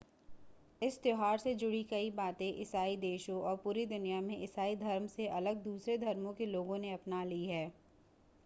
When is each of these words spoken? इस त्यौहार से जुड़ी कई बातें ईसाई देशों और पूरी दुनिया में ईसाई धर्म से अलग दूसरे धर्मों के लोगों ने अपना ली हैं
इस 0.81 0.97
त्यौहार 1.03 1.37
से 1.37 1.53
जुड़ी 1.55 1.81
कई 1.83 2.09
बातें 2.11 2.45
ईसाई 2.61 2.95
देशों 2.97 3.39
और 3.41 3.55
पूरी 3.63 3.85
दुनिया 3.85 4.21
में 4.21 4.43
ईसाई 4.43 4.75
धर्म 4.75 5.05
से 5.07 5.27
अलग 5.31 5.63
दूसरे 5.63 5.97
धर्मों 5.97 6.33
के 6.33 6.45
लोगों 6.45 6.77
ने 6.77 6.93
अपना 6.93 7.23
ली 7.23 7.45
हैं 7.45 7.71